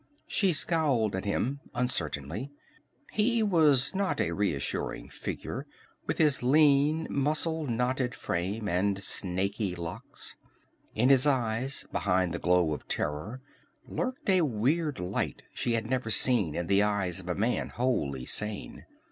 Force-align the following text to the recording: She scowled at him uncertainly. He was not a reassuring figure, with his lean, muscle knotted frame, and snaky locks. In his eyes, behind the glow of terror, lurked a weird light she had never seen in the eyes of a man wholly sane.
She 0.25 0.51
scowled 0.51 1.15
at 1.15 1.25
him 1.25 1.59
uncertainly. 1.75 2.49
He 3.11 3.43
was 3.43 3.93
not 3.93 4.19
a 4.19 4.31
reassuring 4.31 5.09
figure, 5.09 5.67
with 6.07 6.17
his 6.17 6.41
lean, 6.41 7.05
muscle 7.07 7.67
knotted 7.67 8.15
frame, 8.15 8.67
and 8.67 9.03
snaky 9.03 9.75
locks. 9.75 10.37
In 10.95 11.09
his 11.09 11.27
eyes, 11.27 11.85
behind 11.91 12.33
the 12.33 12.39
glow 12.39 12.73
of 12.73 12.87
terror, 12.87 13.41
lurked 13.87 14.27
a 14.27 14.41
weird 14.41 14.99
light 14.99 15.43
she 15.53 15.73
had 15.73 15.87
never 15.87 16.09
seen 16.09 16.55
in 16.55 16.65
the 16.65 16.81
eyes 16.81 17.19
of 17.19 17.29
a 17.29 17.35
man 17.35 17.69
wholly 17.69 18.25
sane. 18.25 18.85